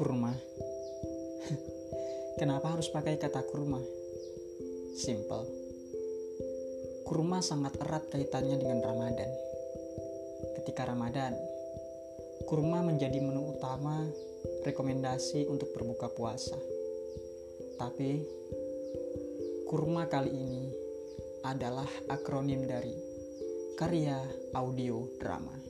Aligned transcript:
Kurma. 0.00 0.32
Kenapa 2.40 2.72
harus 2.72 2.88
pakai 2.88 3.20
kata 3.20 3.44
kurma? 3.44 3.76
Simple. 4.96 5.44
Kurma 7.04 7.44
sangat 7.44 7.76
erat 7.84 8.08
kaitannya 8.08 8.56
dengan 8.56 8.80
Ramadan. 8.80 9.28
Ketika 10.56 10.88
Ramadan, 10.88 11.36
kurma 12.48 12.80
menjadi 12.80 13.20
menu 13.20 13.52
utama 13.52 14.08
rekomendasi 14.64 15.44
untuk 15.52 15.68
berbuka 15.76 16.08
puasa. 16.16 16.56
Tapi 17.76 18.24
kurma 19.68 20.08
kali 20.08 20.32
ini 20.32 20.64
adalah 21.44 21.92
akronim 22.08 22.64
dari 22.64 22.96
karya 23.76 24.16
audio 24.56 25.04
drama. 25.20 25.69